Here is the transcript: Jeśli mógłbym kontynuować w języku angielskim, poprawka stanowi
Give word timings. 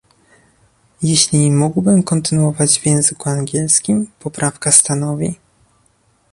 Jeśli 1.01 1.51
mógłbym 1.51 2.03
kontynuować 2.03 2.79
w 2.79 2.85
języku 2.85 3.29
angielskim, 3.29 4.07
poprawka 4.19 4.71
stanowi 4.71 5.39